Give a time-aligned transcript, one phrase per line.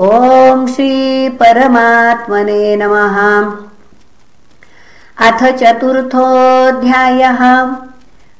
[0.00, 3.44] ॐ श्रीपरमात्मने नमः।
[5.26, 7.66] अथ चतुर्थोऽध्यायः।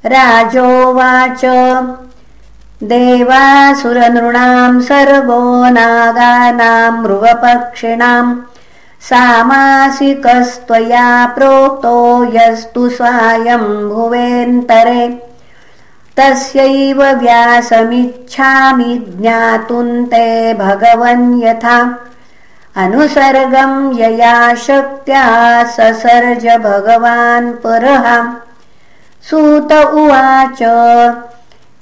[0.06, 1.44] राजोवाच।
[2.82, 8.36] देवासुरनृणाम् सर्वो नागानां मृगपक्षिणाम्
[9.00, 12.90] सामासिकस्त्वया प्रोक्तो यस्तु
[13.88, 15.27] भुवेन्तरे
[16.18, 21.98] तस्यैव व्यासमिच्छामि ज्ञातुम् ते भगवन् यथा।
[22.76, 28.26] अनुसर्गम् यया शक्त्या ससर्ज भगवान् परः।
[29.30, 30.62] सूत उवाच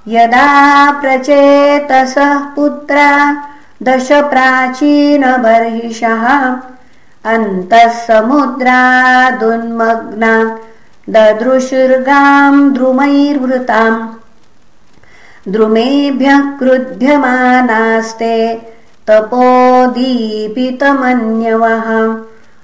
[0.09, 3.37] यदा प्रचेतसः पुत्रा
[3.83, 6.57] दश प्राचीनबर्हिषः
[7.33, 10.59] अन्तः समुद्रादुन्मग्ना
[11.11, 14.09] ददृशुर्गाम् द्रुमैर्वृताम्।
[15.53, 18.63] द्रुमेभ्यः क्रुध्यमानास्ते
[19.07, 21.89] तपोदीपितमन्यवः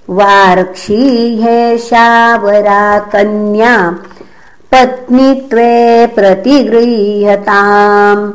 [0.09, 3.95] वार्क्षीहेशावरा कन्या
[4.71, 8.33] पत्नीत्वे प्रतिगृह्यताम्।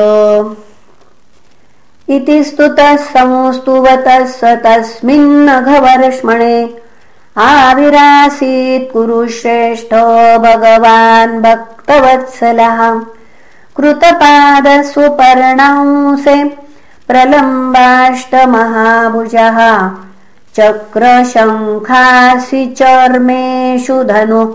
[2.09, 6.75] इति स्तुतः संस्तुवतः स तस्मिन्नघवर्ष्मणे
[7.37, 12.99] आविरासीत् कुरुश्रेष्ठो भगवान् भक्तवत्सलः।
[13.77, 16.64] कृतपादसुपर्णांसे
[17.07, 19.57] प्रलम्बाष्टमहाभुजः।
[20.57, 24.45] चक्रशङ्खासि चर्मेषु धनु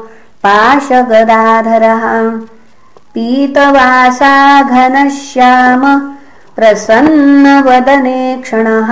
[0.44, 2.04] पाशगदाधरः।
[3.14, 5.82] पीतवासा घनश्याम
[6.56, 8.90] प्रसन्नवदने क्षणः।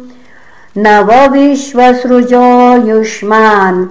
[0.76, 3.86] नवविश्वसृजो युष्मान्